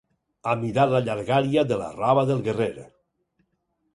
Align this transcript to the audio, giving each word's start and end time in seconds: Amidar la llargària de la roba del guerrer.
Amidar 0.53 0.85
la 0.93 1.01
llargària 1.09 1.65
de 1.73 1.77
la 1.83 1.91
roba 1.99 2.23
del 2.31 2.43
guerrer. 2.49 2.89